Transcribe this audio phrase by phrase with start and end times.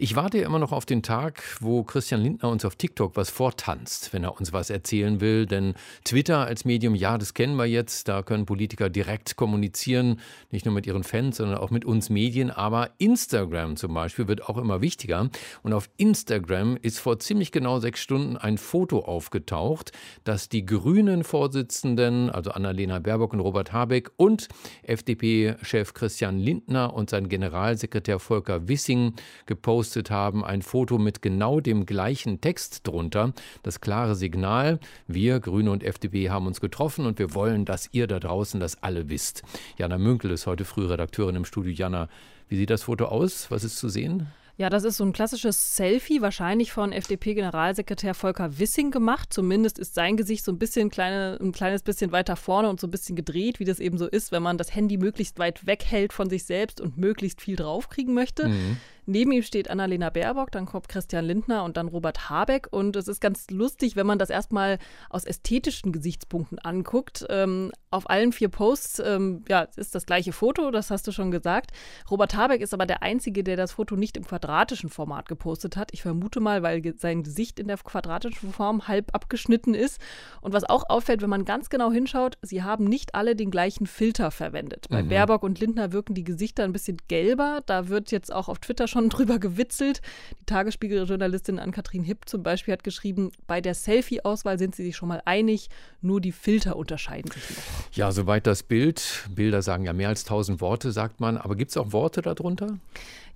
[0.00, 4.12] ich warte immer noch auf den Tag, wo Christian Lindner uns auf TikTok was vortanzt,
[4.12, 5.44] wenn er uns was erzählen will.
[5.44, 5.74] Denn
[6.04, 8.06] Twitter als Medium, ja, das kennen wir jetzt.
[8.06, 10.20] Da können Politiker direkt kommunizieren,
[10.52, 12.52] nicht nur mit ihren Fans, sondern auch mit uns Medien.
[12.52, 15.30] Aber Instagram zum Beispiel wird auch immer wichtiger.
[15.64, 19.90] Und auf Instagram ist vor ziemlich genau sechs Stunden ein Foto aufgetaucht,
[20.22, 24.46] das die grünen Vorsitzenden, also Annalena Baerbock und Robert Habeck und
[24.84, 29.14] FDP-Chef Christian Lindner und sein Generalsekretär Volker Wissing
[29.46, 33.32] gepostet gepostet haben, ein Foto mit genau dem gleichen Text drunter.
[33.62, 38.06] Das klare Signal, wir Grüne und FDP haben uns getroffen und wir wollen, dass ihr
[38.06, 39.42] da draußen das alle wisst.
[39.78, 41.72] Jana Münkel ist heute früh Redakteurin im Studio.
[41.72, 42.08] Jana,
[42.48, 43.50] wie sieht das Foto aus?
[43.50, 44.26] Was ist zu sehen?
[44.58, 49.32] Ja, das ist so ein klassisches Selfie, wahrscheinlich von FDP-Generalsekretär Volker Wissing gemacht.
[49.32, 52.88] Zumindest ist sein Gesicht so ein bisschen kleine, ein kleines bisschen weiter vorne und so
[52.88, 56.12] ein bisschen gedreht, wie das eben so ist, wenn man das Handy möglichst weit weghält
[56.12, 58.48] von sich selbst und möglichst viel draufkriegen möchte.
[58.48, 58.78] Mhm.
[59.08, 62.68] Neben ihm steht Annalena Baerbock, dann kommt Christian Lindner und dann Robert Habeck.
[62.70, 64.78] Und es ist ganz lustig, wenn man das erstmal
[65.08, 67.24] aus ästhetischen Gesichtspunkten anguckt.
[67.30, 71.30] Ähm, auf allen vier Posts ähm, ja, ist das gleiche Foto, das hast du schon
[71.30, 71.70] gesagt.
[72.10, 75.88] Robert Habeck ist aber der Einzige, der das Foto nicht im quadratischen Format gepostet hat.
[75.94, 80.02] Ich vermute mal, weil sein Gesicht in der quadratischen Form halb abgeschnitten ist.
[80.42, 83.86] Und was auch auffällt, wenn man ganz genau hinschaut, sie haben nicht alle den gleichen
[83.86, 84.86] Filter verwendet.
[84.90, 85.08] Bei mhm.
[85.08, 87.62] Baerbock und Lindner wirken die Gesichter ein bisschen gelber.
[87.64, 90.00] Da wird jetzt auch auf Twitter schon schon drüber gewitzelt.
[90.40, 95.08] Die Tagesspiegel-Journalistin Ann-Kathrin Hipp zum Beispiel hat geschrieben, bei der Selfie-Auswahl sind sie sich schon
[95.08, 95.68] mal einig,
[96.00, 97.96] nur die Filter unterscheiden sich noch.
[97.96, 99.28] Ja, soweit das Bild.
[99.34, 101.36] Bilder sagen ja mehr als tausend Worte, sagt man.
[101.36, 102.78] Aber gibt es auch Worte darunter?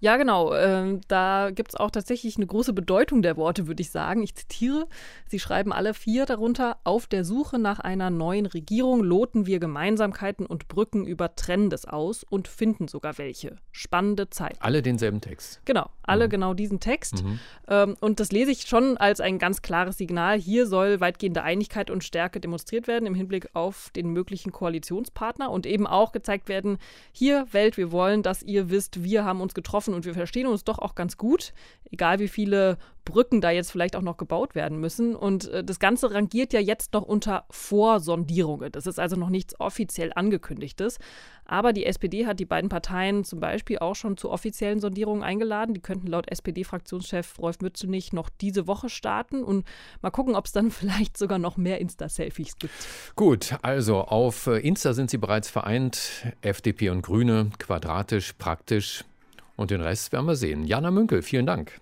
[0.03, 0.53] Ja, genau.
[0.53, 4.25] Ähm, da gibt es auch tatsächlich eine große Bedeutung der Worte, würde ich sagen.
[4.25, 4.89] Ich zitiere.
[5.28, 10.45] Sie schreiben alle vier darunter: Auf der Suche nach einer neuen Regierung loten wir Gemeinsamkeiten
[10.45, 13.58] und Brücken über Trennendes aus und finden sogar welche.
[13.70, 14.56] Spannende Zeit.
[14.58, 15.61] Alle denselben Text.
[15.67, 16.30] Genau, alle mhm.
[16.30, 17.23] genau diesen Text.
[17.23, 17.39] Mhm.
[17.69, 20.36] Ähm, und das lese ich schon als ein ganz klares Signal.
[20.36, 25.64] Hier soll weitgehende Einigkeit und Stärke demonstriert werden im Hinblick auf den möglichen Koalitionspartner und
[25.64, 26.79] eben auch gezeigt werden:
[27.12, 30.47] Hier, Welt, wir wollen, dass ihr wisst, wir haben uns getroffen treffen und wir verstehen
[30.47, 31.53] uns doch auch ganz gut,
[31.91, 35.17] egal wie viele Brücken da jetzt vielleicht auch noch gebaut werden müssen.
[35.17, 38.70] Und äh, das Ganze rangiert ja jetzt noch unter Vorsondierungen.
[38.70, 40.98] Das ist also noch nichts offiziell angekündigtes.
[41.45, 45.75] Aber die SPD hat die beiden Parteien zum Beispiel auch schon zu offiziellen Sondierungen eingeladen.
[45.75, 49.67] Die könnten laut SPD-Fraktionschef Rolf Mützenich noch diese Woche starten und
[50.01, 52.73] mal gucken, ob es dann vielleicht sogar noch mehr Insta-Selfies gibt.
[53.17, 56.33] Gut, also auf äh, Insta sind sie bereits vereint.
[56.41, 59.05] FDP und Grüne, quadratisch, praktisch.
[59.57, 60.64] Und den Rest werden wir sehen.
[60.64, 61.80] Jana Münkel, vielen Dank.